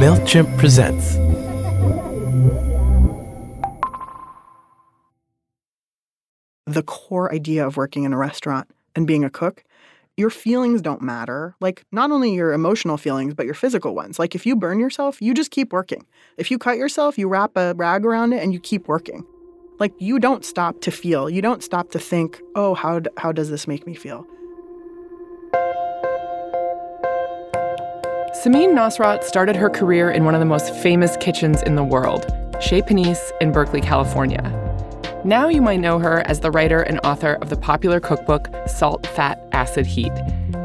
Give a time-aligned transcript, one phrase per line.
[0.00, 1.16] MailChimp presents.
[6.64, 9.62] The core idea of working in a restaurant and being a cook,
[10.16, 11.54] your feelings don't matter.
[11.60, 14.18] Like, not only your emotional feelings, but your physical ones.
[14.18, 16.06] Like, if you burn yourself, you just keep working.
[16.38, 19.26] If you cut yourself, you wrap a rag around it and you keep working.
[19.78, 21.28] Like, you don't stop to feel.
[21.28, 24.26] You don't stop to think, oh, how, how does this make me feel?
[28.32, 32.26] Samin Nosrat started her career in one of the most famous kitchens in the world,
[32.60, 34.40] Chez Panisse in Berkeley, California.
[35.24, 39.04] Now you might know her as the writer and author of the popular cookbook Salt,
[39.04, 40.12] Fat, Acid, Heat.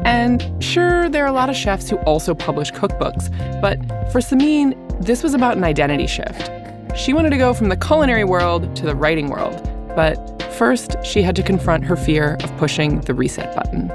[0.04, 3.80] And sure, there are a lot of chefs who also publish cookbooks, but
[4.12, 6.48] for Samin, this was about an identity shift.
[6.96, 9.60] She wanted to go from the culinary world to the writing world,
[9.96, 13.90] but first she had to confront her fear of pushing the reset button.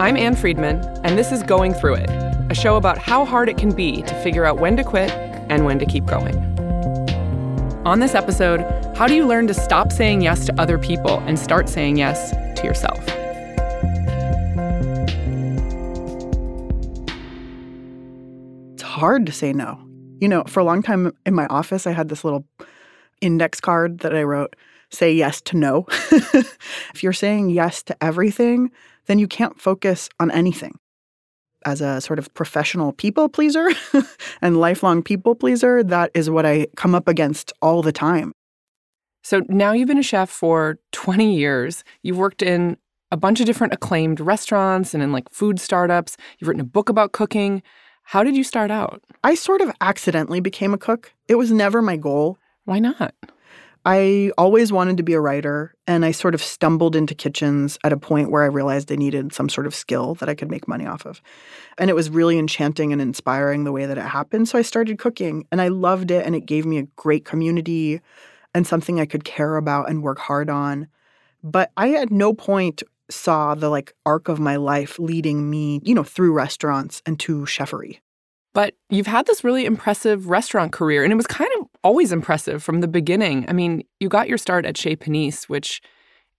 [0.00, 3.56] I'm Ann Friedman, and this is Going Through It, a show about how hard it
[3.56, 5.12] can be to figure out when to quit
[5.48, 6.34] and when to keep going.
[7.86, 8.62] On this episode,
[8.96, 12.32] how do you learn to stop saying yes to other people and start saying yes
[12.58, 12.98] to yourself?
[18.72, 19.80] It's hard to say no.
[20.20, 22.44] You know, for a long time in my office, I had this little
[23.20, 24.56] index card that I wrote,
[24.90, 25.86] say yes to no.
[26.10, 28.72] if you're saying yes to everything,
[29.06, 30.78] then you can't focus on anything.
[31.66, 33.70] As a sort of professional people pleaser
[34.42, 38.32] and lifelong people pleaser, that is what I come up against all the time.
[39.22, 41.82] So now you've been a chef for 20 years.
[42.02, 42.76] You've worked in
[43.10, 46.16] a bunch of different acclaimed restaurants and in like food startups.
[46.38, 47.62] You've written a book about cooking.
[48.02, 49.02] How did you start out?
[49.22, 51.14] I sort of accidentally became a cook.
[51.26, 52.38] It was never my goal.
[52.66, 53.14] Why not?
[53.86, 57.92] I always wanted to be a writer, and I sort of stumbled into kitchens at
[57.92, 60.66] a point where I realized I needed some sort of skill that I could make
[60.66, 61.20] money off of.
[61.76, 64.48] And it was really enchanting and inspiring the way that it happened.
[64.48, 68.00] So I started cooking, and I loved it, and it gave me a great community
[68.54, 70.88] and something I could care about and work hard on.
[71.42, 75.94] But I at no point saw the like arc of my life leading me, you
[75.94, 77.98] know, through restaurants and to chefery.
[78.54, 82.62] But you've had this really impressive restaurant career, and it was kind of always impressive
[82.62, 83.44] from the beginning.
[83.48, 85.82] I mean, you got your start at Chez Panisse, which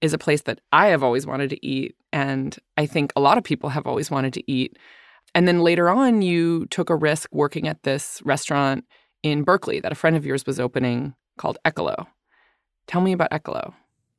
[0.01, 3.37] is a place that I have always wanted to eat, and I think a lot
[3.37, 4.77] of people have always wanted to eat.
[5.33, 8.85] And then later on, you took a risk working at this restaurant
[9.23, 12.07] in Berkeley that a friend of yours was opening called Eccolo.
[12.87, 13.73] Tell me about Eccolo.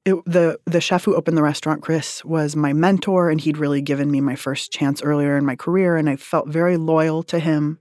[0.05, 3.83] It, the the chef who opened the restaurant, Chris, was my mentor, and he'd really
[3.83, 7.39] given me my first chance earlier in my career, and I felt very loyal to
[7.39, 7.79] him.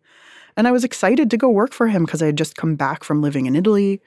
[0.58, 3.04] And I was excited to go work for him because I had just come back
[3.04, 4.02] from living in Italy,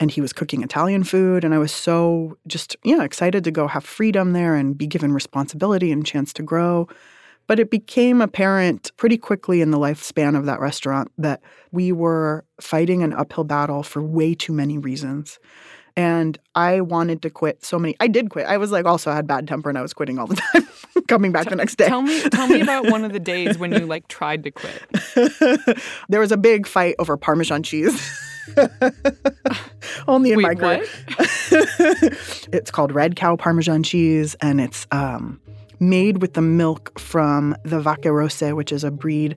[0.00, 3.68] and he was cooking Italian food, and I was so just yeah excited to go
[3.68, 6.88] have freedom there and be given responsibility and chance to grow.
[7.46, 12.44] But it became apparent pretty quickly in the lifespan of that restaurant that we were
[12.58, 15.38] fighting an uphill battle for way too many reasons.
[15.96, 17.94] And I wanted to quit so many.
[18.00, 18.46] I did quit.
[18.46, 20.66] I was like also I had bad temper and I was quitting all the time,
[21.08, 21.88] coming back the next day.
[21.88, 24.82] Tell me tell me about one of the days when you like tried to quit.
[26.08, 28.20] there was a big fight over Parmesan cheese.
[30.06, 30.88] Only in Wait, my group.
[32.52, 35.40] it's called Red Cow Parmesan cheese, and it's um,
[35.80, 39.36] made with the milk from the Vacche Rosse, which is a breed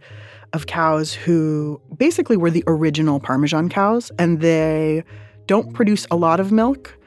[0.53, 5.03] of cows who basically were the original Parmesan cows, and they
[5.45, 6.97] don't produce a lot of milk.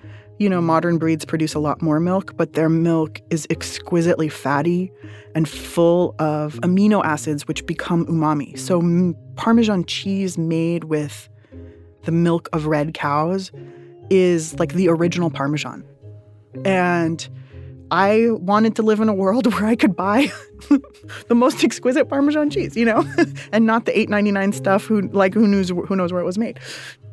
[0.41, 4.91] You know, modern breeds produce a lot more milk, but their milk is exquisitely fatty
[5.35, 8.59] and full of amino acids, which become umami.
[8.59, 8.81] So,
[9.37, 11.29] Parmesan cheese made with
[12.05, 13.53] the milk of red cows
[14.09, 15.85] is like the original Parmesan.
[16.65, 17.29] And
[17.91, 20.33] I wanted to live in a world where I could buy
[21.29, 23.05] the most exquisite Parmesan cheese, you know,
[23.53, 24.85] and not the eight ninety nine stuff.
[24.85, 26.59] Who like who knows who knows where it was made.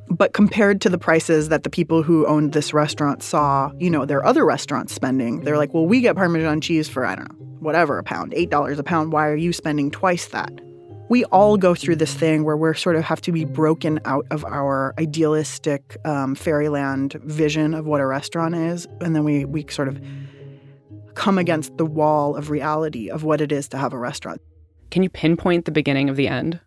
[0.10, 4.06] But compared to the prices that the people who owned this restaurant saw, you know,
[4.06, 7.46] their other restaurants spending, they're like, well, we get Parmesan cheese for I don't know,
[7.60, 9.12] whatever a pound, eight dollars a pound.
[9.12, 10.52] Why are you spending twice that?
[11.10, 14.26] We all go through this thing where we're sort of have to be broken out
[14.30, 19.66] of our idealistic um, fairyland vision of what a restaurant is, and then we we
[19.70, 20.02] sort of
[21.16, 24.42] come against the wall of reality of what it is to have a restaurant.
[24.92, 26.60] Can you pinpoint the beginning of the end?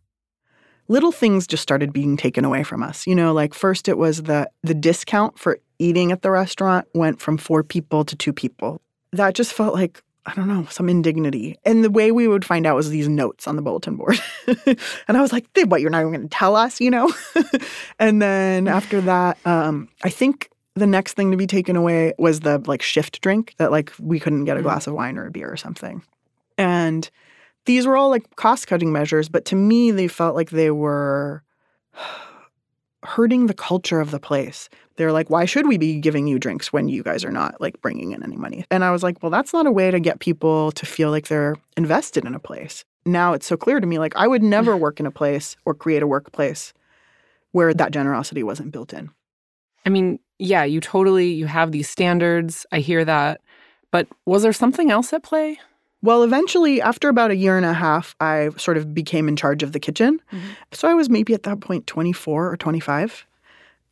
[0.91, 3.07] Little things just started being taken away from us.
[3.07, 7.21] You know, like first it was the the discount for eating at the restaurant went
[7.21, 8.81] from 4 people to 2 people.
[9.13, 11.59] That just felt like I don't know, some indignity.
[11.65, 14.21] And the way we would find out was these notes on the bulletin board.
[14.67, 17.13] and I was like, what, you're not even going to tell us, you know?
[17.99, 22.41] and then after that, um, I think the next thing to be taken away was
[22.41, 25.31] the like shift drink that like we couldn't get a glass of wine or a
[25.31, 26.03] beer or something.
[26.59, 27.09] And
[27.67, 31.43] these were all like cost cutting measures, but to me, they felt like they were
[33.05, 34.69] hurting the culture of the place.
[34.97, 37.81] They're like, why should we be giving you drinks when you guys are not like
[37.81, 38.65] bringing in any money?
[38.71, 41.29] And I was like, well, that's not a way to get people to feel like
[41.29, 42.85] they're invested in a place.
[43.07, 45.75] Now it's so clear to me, like, I would never work in a place or
[45.75, 46.73] create a workplace
[47.53, 49.11] where that generosity wasn't built in.
[49.87, 52.67] I mean, yeah, you totally you have these standards.
[52.71, 53.41] I hear that.
[53.91, 55.59] But was there something else at play?
[56.02, 59.62] Well, eventually, after about a year and a half, I sort of became in charge
[59.62, 60.20] of the kitchen.
[60.32, 60.49] Mm-hmm.
[60.73, 63.26] So I was maybe at that point 24 or 25.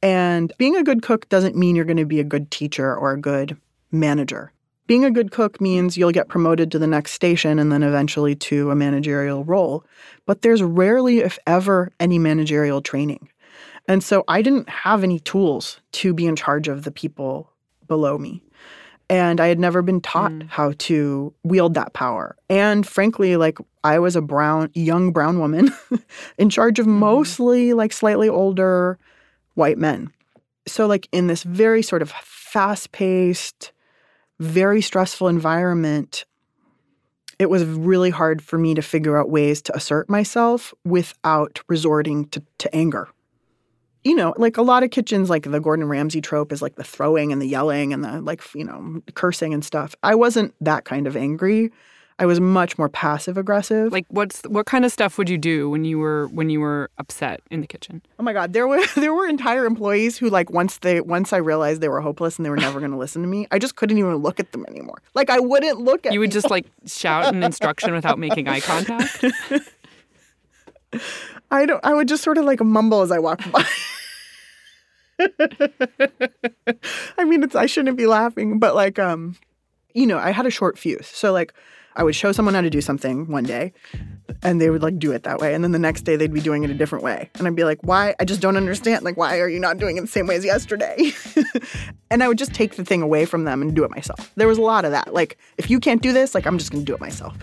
[0.02, 3.12] And being a good cook doesn't mean you're going to be a good teacher or
[3.12, 3.56] a good
[3.90, 4.52] manager.
[4.87, 8.34] Being a good cook means you'll get promoted to the next station and then eventually
[8.37, 9.84] to a managerial role.
[10.25, 13.28] But there's rarely, if ever, any managerial training.
[13.87, 17.52] And so I didn't have any tools to be in charge of the people
[17.87, 18.43] below me.
[19.10, 20.49] And I had never been taught mm.
[20.49, 22.37] how to wield that power.
[22.50, 25.72] And frankly, like I was a brown, young brown woman
[26.38, 26.90] in charge of mm.
[26.90, 28.99] mostly like slightly older
[29.55, 30.12] white men.
[30.66, 33.72] So, like in this very sort of fast paced,
[34.38, 36.26] very stressful environment,
[37.38, 42.26] it was really hard for me to figure out ways to assert myself without resorting
[42.28, 43.08] to, to anger
[44.08, 46.84] you know, like a lot of kitchens, like the Gordon Ramsay trope is like the
[46.84, 49.94] throwing and the yelling and the like, you know, cursing and stuff.
[50.02, 51.70] I wasn't that kind of angry.
[52.20, 53.93] I was much more passive aggressive.
[53.93, 56.90] Like what's what kind of stuff would you do when you were when you were
[56.99, 58.02] upset in the kitchen?
[58.19, 61.37] Oh my god, there were there were entire employees who like once they once I
[61.37, 63.76] realized they were hopeless and they were never going to listen to me, I just
[63.76, 65.00] couldn't even look at them anymore.
[65.14, 66.40] Like I wouldn't look at You would people.
[66.43, 69.25] just like shout an instruction without making eye contact?
[71.52, 73.64] I don't I would just sort of like mumble as I walked by.
[77.19, 79.37] I mean, it's I shouldn't be laughing, but like, um,
[79.99, 81.06] you know, I had a short fuse.
[81.06, 81.53] So like,
[81.97, 83.73] I would show someone how to do something one day,
[84.45, 86.41] and they would like do it that way, and then the next day they'd be
[86.41, 88.15] doing it a different way, and I'd be like, why?
[88.21, 89.05] I just don't understand.
[89.05, 91.11] Like, why are you not doing it the same way as yesterday?
[92.11, 94.31] and I would just take the thing away from them and do it myself.
[94.37, 95.12] There was a lot of that.
[95.12, 97.37] Like, if you can't do this, like, I'm just gonna do it myself.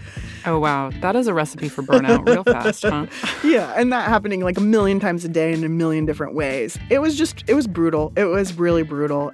[0.46, 3.08] Oh wow, that is a recipe for burnout real fast, huh?
[3.44, 6.80] yeah, and that happening like a million times a day in a million different ways.
[6.90, 8.14] It was just it was brutal.
[8.16, 9.34] It was really brutal.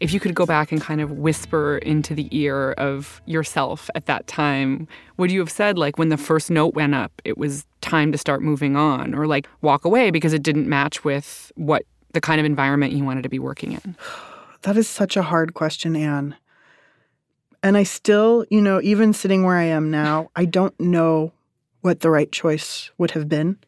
[0.00, 4.06] If you could go back and kind of whisper into the ear of yourself at
[4.06, 7.66] that time, would you have said like when the first note went up, it was
[7.80, 11.84] time to start moving on or like walk away because it didn't match with what
[12.14, 13.96] the kind of environment you wanted to be working in?
[14.62, 16.36] That is such a hard question, Ann.
[17.62, 21.32] And I still, you know, even sitting where I am now, I don't know
[21.82, 23.58] what the right choice would have been.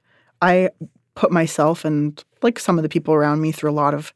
[0.41, 0.71] I
[1.15, 4.13] put myself and like some of the people around me through a lot of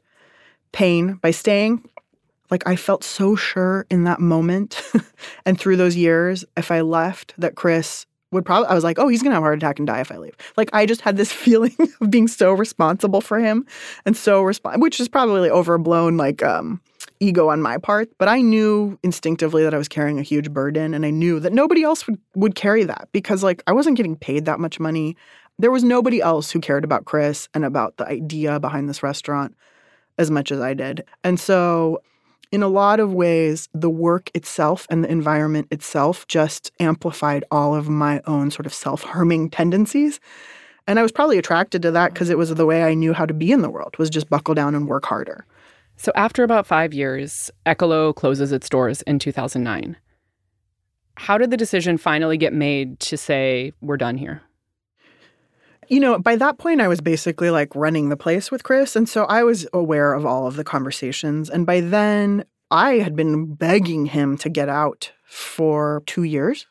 [0.72, 1.88] pain by staying.
[2.50, 4.82] Like I felt so sure in that moment
[5.46, 9.08] and through those years, if I left, that Chris would probably I was like, oh,
[9.08, 10.36] he's gonna have a heart attack and die if I leave.
[10.56, 13.66] Like I just had this feeling of being so responsible for him
[14.04, 16.80] and so respon which is probably overblown like um
[17.20, 20.94] ego on my part, but I knew instinctively that I was carrying a huge burden
[20.94, 24.16] and I knew that nobody else would, would carry that because like I wasn't getting
[24.16, 25.16] paid that much money.
[25.58, 29.54] There was nobody else who cared about Chris and about the idea behind this restaurant
[30.18, 31.04] as much as I did.
[31.22, 32.00] And so
[32.52, 37.74] in a lot of ways, the work itself and the environment itself just amplified all
[37.74, 40.20] of my own sort of self-harming tendencies.
[40.86, 42.14] And I was probably attracted to that mm-hmm.
[42.14, 44.28] because it was the way I knew how to be in the world was just
[44.28, 45.46] buckle down and work harder.
[45.96, 49.96] So after about five years, Eccolo closes its doors in 2009.
[51.16, 54.40] How did the decision finally get made to say, we're done here?
[55.88, 58.94] You know, by that point, I was basically like running the place with Chris.
[58.94, 61.50] And so I was aware of all of the conversations.
[61.50, 66.66] And by then, I had been begging him to get out for two years.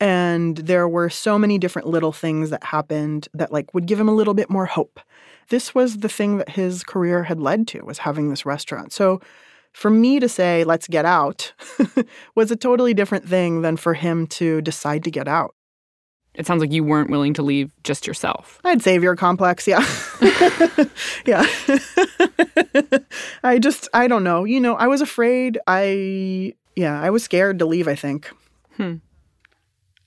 [0.00, 4.08] And there were so many different little things that happened that like would give him
[4.08, 5.00] a little bit more hope
[5.48, 8.92] this was the thing that his career had led to was having this restaurant.
[8.92, 9.20] So
[9.72, 11.52] for me to say let's get out
[12.34, 15.54] was a totally different thing than for him to decide to get out.
[16.38, 18.60] It sounds like you weren't willing to leave just yourself.
[18.64, 19.84] I had savior complex, yeah.
[21.26, 21.44] yeah.
[23.42, 24.44] I just I don't know.
[24.44, 25.58] You know, I was afraid.
[25.66, 28.30] I yeah, I was scared to leave, I think.
[28.76, 28.94] Hmm.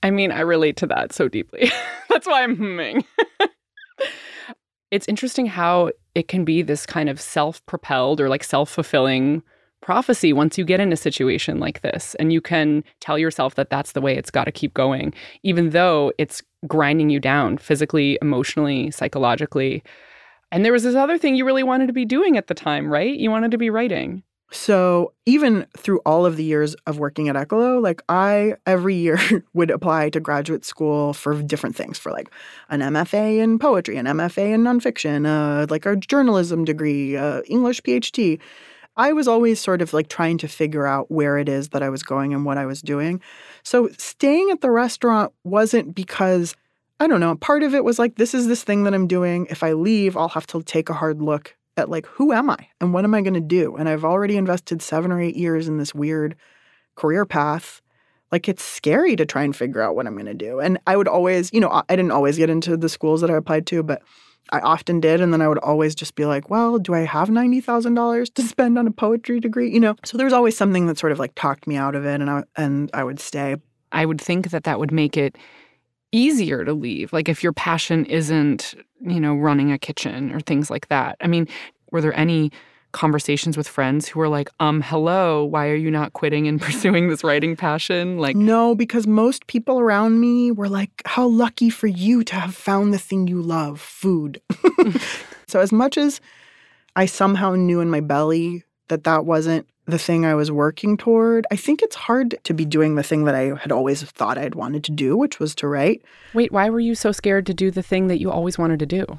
[0.02, 1.70] I mean, I relate to that so deeply.
[2.08, 3.04] That's why I'm humming.
[4.90, 9.42] It's interesting how it can be this kind of self propelled or like self fulfilling
[9.82, 12.14] prophecy once you get in a situation like this.
[12.14, 15.12] And you can tell yourself that that's the way it's got to keep going,
[15.42, 19.82] even though it's grinding you down physically, emotionally, psychologically.
[20.50, 22.90] And there was this other thing you really wanted to be doing at the time,
[22.90, 23.14] right?
[23.14, 24.22] You wanted to be writing.
[24.52, 29.18] So even through all of the years of working at Eccolo, like I every year
[29.54, 32.30] would apply to graduate school for different things, for like
[32.68, 37.80] an MFA in poetry, an MFA in nonfiction, uh, like a journalism degree, uh, English
[37.82, 38.38] PhD.
[38.96, 41.88] I was always sort of like trying to figure out where it is that I
[41.88, 43.20] was going and what I was doing.
[43.62, 46.54] So staying at the restaurant wasn't because
[47.00, 49.46] I don't know, part of it was like this is this thing that I'm doing.
[49.50, 52.68] If I leave, I'll have to take a hard look at like who am I
[52.80, 53.76] and what am I going to do?
[53.76, 56.36] And I've already invested 7 or 8 years in this weird
[56.94, 57.80] career path.
[58.30, 60.60] Like it's scary to try and figure out what I'm going to do.
[60.60, 63.36] And I would always, you know, I didn't always get into the schools that I
[63.36, 64.02] applied to, but
[64.50, 65.20] I often did.
[65.20, 68.78] And then I would always just be like, well, do I have $90,000 to spend
[68.78, 69.70] on a poetry degree?
[69.72, 72.04] You know, so there was always something that sort of like talked me out of
[72.04, 73.56] it and I, and I would stay.
[73.92, 75.36] I would think that that would make it
[76.12, 77.12] easier to leave.
[77.12, 81.16] Like if your passion isn't, you know, running a kitchen or things like that.
[81.20, 81.48] I mean,
[81.90, 82.52] were there any
[82.92, 87.08] conversations with friends who were like, um, hello, why are you not quitting and pursuing
[87.08, 88.18] this writing passion?
[88.18, 92.54] Like, no, because most people around me were like, how lucky for you to have
[92.54, 94.40] found the thing you love food.
[95.46, 96.20] so, as much as
[96.94, 101.46] I somehow knew in my belly that that wasn't the thing I was working toward,
[101.50, 104.54] I think it's hard to be doing the thing that I had always thought I'd
[104.54, 106.02] wanted to do, which was to write.
[106.34, 108.86] Wait, why were you so scared to do the thing that you always wanted to
[108.86, 109.18] do?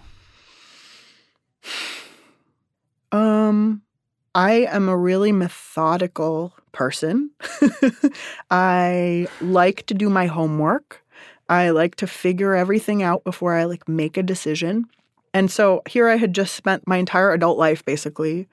[3.13, 3.83] Um,
[4.35, 7.29] I am a really methodical person.
[8.51, 11.05] I like to do my homework.
[11.47, 14.85] I like to figure everything out before I like make a decision.
[15.31, 18.47] And so here I had just spent my entire adult life basically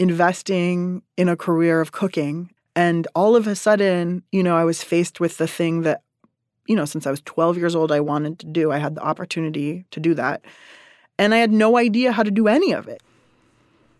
[0.00, 2.50] investing in a career of cooking.
[2.74, 6.02] And all of a sudden, you know, I was faced with the thing that,
[6.66, 8.72] you know, since I was 12 years old, I wanted to do.
[8.72, 10.44] I had the opportunity to do that.
[11.16, 13.00] And I had no idea how to do any of it.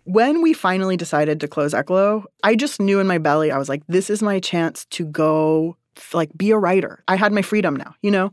[0.05, 3.69] When we finally decided to close Eccolo, I just knew in my belly, I was
[3.69, 5.77] like, this is my chance to go,
[6.13, 7.03] like, be a writer.
[7.09, 8.31] I had my freedom now, you know?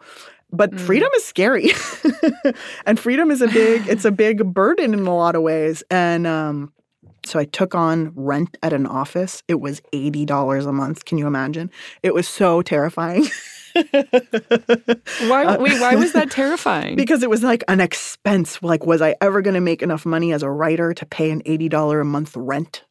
[0.52, 0.80] But mm.
[0.80, 1.72] freedom is scary.
[2.86, 5.82] and freedom is a big, it's a big burden in a lot of ways.
[5.90, 6.74] And um,
[7.26, 9.44] so I took on rent at an office.
[9.48, 11.06] It was $80 a month.
[11.06, 11.72] Can you imagine?
[12.04, 13.28] It was so terrifying.
[15.28, 16.96] why uh, wait, why was that terrifying?
[16.96, 18.62] because it was like an expense.
[18.62, 21.42] Like, was I ever going to make enough money as a writer to pay an
[21.44, 22.84] $80 a month rent?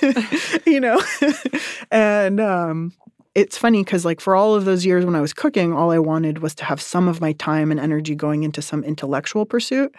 [0.66, 1.02] you know?
[1.90, 2.92] and um
[3.34, 5.98] it's funny because like for all of those years when I was cooking, all I
[5.98, 9.94] wanted was to have some of my time and energy going into some intellectual pursuit.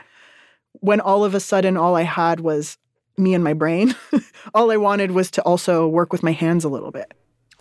[0.81, 2.77] When all of a sudden all I had was
[3.17, 3.95] me and my brain.
[4.53, 7.13] All I wanted was to also work with my hands a little bit.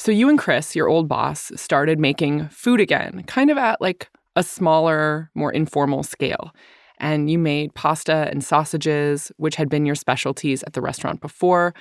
[0.03, 4.11] So you and Chris, your old boss, started making food again, kind of at like
[4.35, 6.51] a smaller, more informal scale.
[6.99, 11.73] And you made pasta and sausages, which had been your specialties at the restaurant before.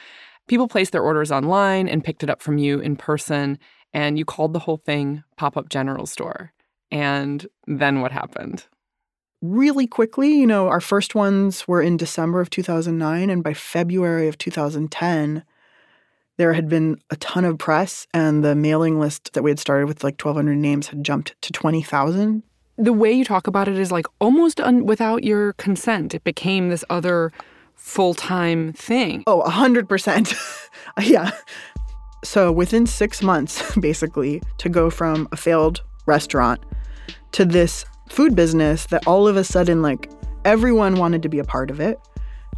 [0.48, 3.58] People placed their orders online and picked it up from you in person.
[3.92, 6.54] And you called the whole thing Pop Up General Store.
[6.92, 8.68] And then what happened?
[9.44, 10.32] really quickly.
[10.36, 15.44] You know, our first ones were in December of 2009, and by February of 2010,
[16.42, 19.86] there had been a ton of press, and the mailing list that we had started
[19.86, 22.42] with like 1,200 names had jumped to 20,000.
[22.80, 26.16] The way you talk about it is like almost un- without your consent.
[26.16, 27.32] It became this other
[27.76, 29.24] full time thing.
[29.28, 30.36] Oh, 100%.
[31.04, 31.30] yeah.
[32.24, 36.60] So within six months, basically, to go from a failed restaurant
[37.34, 40.10] to this food business that all of a sudden, like,
[40.44, 42.00] everyone wanted to be a part of it.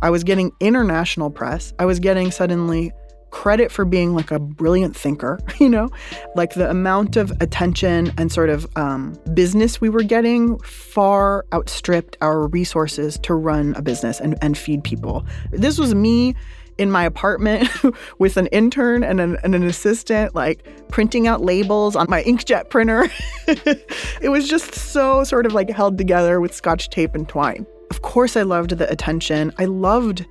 [0.01, 1.73] I was getting international press.
[1.79, 2.93] I was getting suddenly
[3.33, 5.89] credit for being like a brilliant thinker, you know?
[6.35, 12.15] Like the amount of attention and sort of um, business we were getting far outstripped
[12.21, 15.25] our resources to run a business and, and feed people.
[15.51, 16.35] This was me
[16.77, 17.67] in my apartment
[18.19, 22.69] with an intern and an, and an assistant, like printing out labels on my inkjet
[22.69, 23.09] printer.
[23.47, 27.65] it was just so sort of like held together with scotch tape and twine.
[27.89, 29.51] Of course, I loved the attention.
[29.57, 30.25] I loved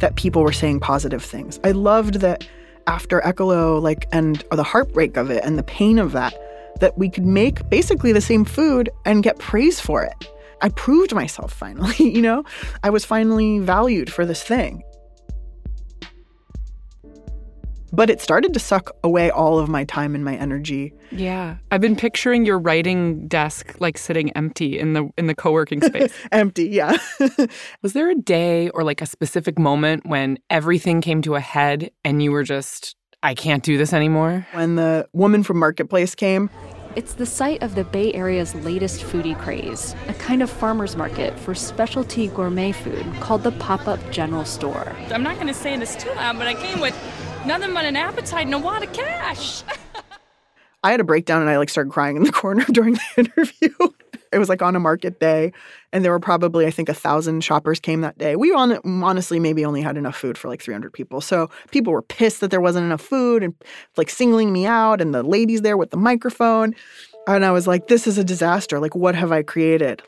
[0.00, 1.60] that people were saying positive things.
[1.64, 2.46] I loved that
[2.86, 6.34] after Eccolo, like, and the heartbreak of it and the pain of that,
[6.80, 10.30] that we could make basically the same food and get praise for it.
[10.62, 12.44] I proved myself finally, you know?
[12.82, 14.82] I was finally valued for this thing.
[17.92, 20.92] But it started to suck away all of my time and my energy.
[21.10, 21.56] Yeah.
[21.70, 26.12] I've been picturing your writing desk like sitting empty in the in the co-working space.
[26.32, 26.96] empty, yeah.
[27.82, 31.90] Was there a day or like a specific moment when everything came to a head
[32.04, 34.46] and you were just I can't do this anymore?
[34.52, 36.48] When the woman from Marketplace came,
[36.96, 41.38] It's the site of the Bay Area's latest foodie craze, a kind of farmer's market
[41.38, 44.92] for specialty gourmet food called the Pop Up General Store.
[45.12, 46.96] I'm not going to say this too loud, but I came with
[47.46, 49.62] nothing but an appetite and a lot of cash.
[50.82, 53.70] I had a breakdown and I like started crying in the corner during the interview.
[54.32, 55.52] it was like on a market day,
[55.92, 58.36] and there were probably I think a thousand shoppers came that day.
[58.36, 62.02] We on, honestly maybe only had enough food for like 300 people, so people were
[62.02, 63.54] pissed that there wasn't enough food and
[63.96, 65.00] like singling me out.
[65.00, 66.74] And the ladies there with the microphone,
[67.26, 68.78] and I was like, "This is a disaster!
[68.78, 70.02] Like, what have I created?"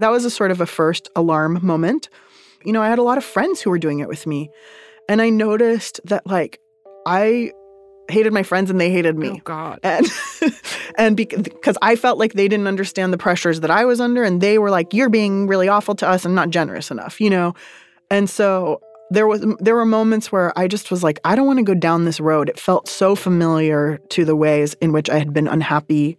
[0.00, 2.08] That was a sort of a first alarm moment.
[2.64, 4.50] You know, I had a lot of friends who were doing it with me,
[5.08, 6.58] and I noticed that like
[7.06, 7.52] I
[8.08, 9.30] hated my friends and they hated me.
[9.30, 9.80] Oh God.
[9.82, 10.06] And
[10.98, 14.40] and because I felt like they didn't understand the pressures that I was under and
[14.40, 17.54] they were like you're being really awful to us and not generous enough, you know.
[18.10, 18.80] And so
[19.10, 21.74] there was there were moments where I just was like I don't want to go
[21.74, 22.48] down this road.
[22.48, 26.18] It felt so familiar to the ways in which I had been unhappy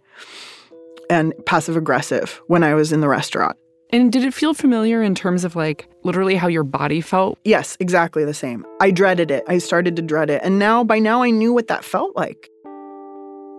[1.10, 3.56] and passive aggressive when I was in the restaurant.
[3.94, 7.38] And did it feel familiar in terms of like literally how your body felt?
[7.44, 8.66] Yes, exactly the same.
[8.80, 9.44] I dreaded it.
[9.46, 10.40] I started to dread it.
[10.42, 12.50] And now, by now, I knew what that felt like.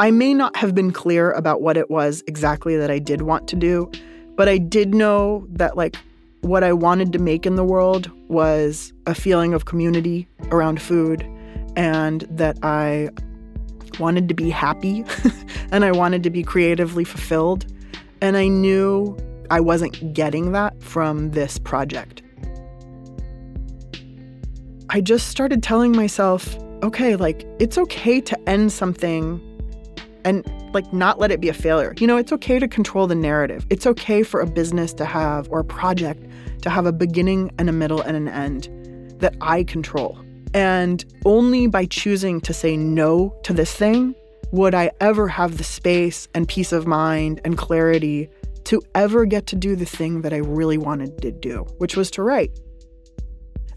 [0.02, 3.48] I may not have been clear about what it was exactly that I did want
[3.48, 3.90] to do,
[4.36, 5.96] but I did know that, like,
[6.42, 11.26] what I wanted to make in the world was a feeling of community around food
[11.78, 13.10] and that I
[14.02, 15.06] wanted to be happy
[15.72, 17.66] and I wanted to be creatively fulfilled.
[18.20, 19.18] And I knew
[19.50, 22.22] I wasn't getting that from this project.
[24.90, 29.42] I just started telling myself, okay, like it's okay to end something
[30.24, 31.94] and like not let it be a failure.
[31.98, 33.66] You know, it's okay to control the narrative.
[33.70, 36.26] It's okay for a business to have or a project
[36.62, 38.70] to have a beginning and a middle and an end
[39.20, 40.20] that I control.
[40.54, 44.16] And only by choosing to say no to this thing
[44.52, 48.30] would I ever have the space and peace of mind and clarity
[48.66, 52.12] to ever get to do the thing that I really wanted to do, which was
[52.12, 52.52] to write.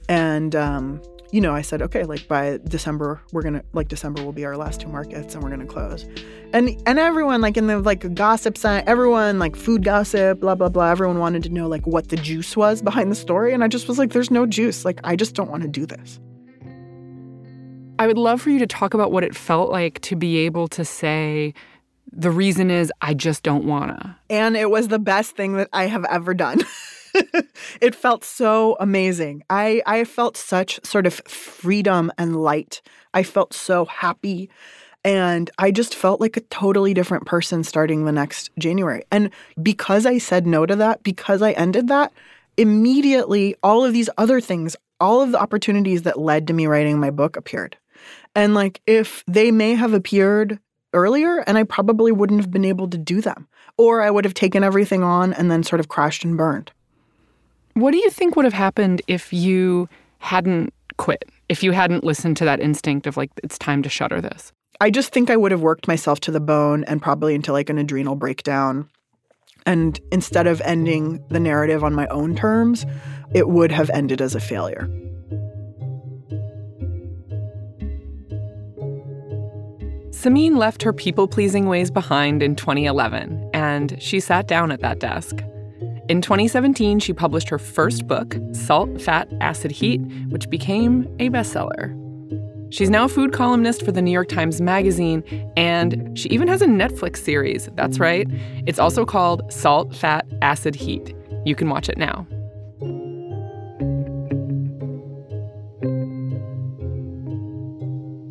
[0.08, 4.32] And, um, you know, I said, okay, like by December, we're gonna like December will
[4.32, 6.06] be our last two markets, and we're gonna close.
[6.54, 10.70] And and everyone like in the like gossip side, everyone like food gossip, blah blah
[10.70, 10.90] blah.
[10.90, 13.88] Everyone wanted to know like what the juice was behind the story, and I just
[13.88, 14.86] was like, there's no juice.
[14.86, 16.18] Like I just don't want to do this.
[17.98, 20.68] I would love for you to talk about what it felt like to be able
[20.68, 21.52] to say,
[22.12, 24.18] the reason is I just don't wanna.
[24.30, 26.60] And it was the best thing that I have ever done.
[27.80, 29.42] it felt so amazing.
[29.50, 32.82] I I felt such sort of freedom and light.
[33.14, 34.50] I felt so happy
[35.04, 39.04] and I just felt like a totally different person starting the next January.
[39.10, 39.30] And
[39.62, 42.12] because I said no to that, because I ended that,
[42.56, 46.98] immediately all of these other things, all of the opportunities that led to me writing
[46.98, 47.76] my book appeared.
[48.34, 50.58] And like if they may have appeared
[50.92, 53.48] earlier and I probably wouldn't have been able to do them.
[53.76, 56.72] Or I would have taken everything on and then sort of crashed and burned.
[57.74, 61.30] What do you think would have happened if you hadn't quit?
[61.48, 64.52] If you hadn't listened to that instinct of like, it's time to shutter this?
[64.80, 67.70] I just think I would have worked myself to the bone and probably into like
[67.70, 68.88] an adrenal breakdown.
[69.66, 72.86] And instead of ending the narrative on my own terms,
[73.34, 74.88] it would have ended as a failure.
[80.18, 84.98] Samin left her people pleasing ways behind in 2011, and she sat down at that
[84.98, 85.44] desk.
[86.08, 90.00] In 2017, she published her first book, Salt, Fat, Acid, Heat,
[90.30, 91.94] which became a bestseller.
[92.74, 95.22] She's now a food columnist for the New York Times Magazine,
[95.56, 97.68] and she even has a Netflix series.
[97.76, 98.26] That's right.
[98.66, 101.14] It's also called Salt, Fat, Acid, Heat.
[101.44, 102.26] You can watch it now.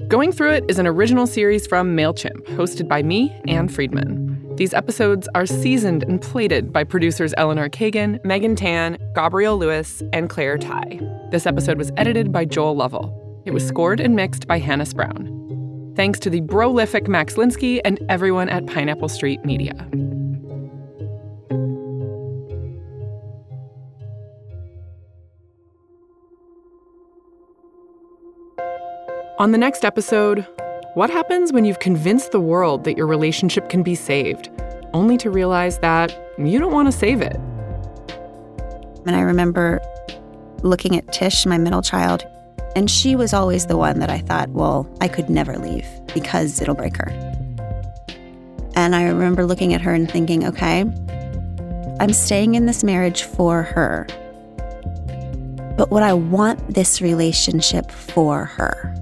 [0.07, 4.55] Going Through It is an original series from MailChimp, hosted by me, Ann Friedman.
[4.55, 10.29] These episodes are seasoned and plated by producers Eleanor Kagan, Megan Tan, Gabrielle Lewis, and
[10.29, 11.01] Claire Ty.
[11.31, 13.43] This episode was edited by Joel Lovell.
[13.45, 15.93] It was scored and mixed by Hannis Brown.
[15.97, 19.73] Thanks to the prolific Max Linsky and everyone at Pineapple Street Media.
[29.39, 30.47] On the next episode,
[30.95, 34.49] what happens when you've convinced the world that your relationship can be saved,
[34.95, 37.35] only to realize that you don't want to save it?
[39.05, 39.79] And I remember
[40.63, 42.25] looking at Tish, my middle child,
[42.75, 46.59] and she was always the one that I thought, well, I could never leave because
[46.59, 47.11] it'll break her.
[48.73, 50.81] And I remember looking at her and thinking, okay,
[51.99, 54.07] I'm staying in this marriage for her.
[55.77, 58.95] But what I want this relationship for her?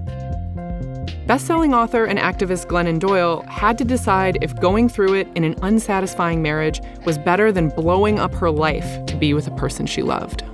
[1.26, 5.56] Best-selling author and activist Glennon Doyle had to decide if going through it in an
[5.60, 10.02] unsatisfying marriage was better than blowing up her life to be with a person she
[10.02, 10.44] loved.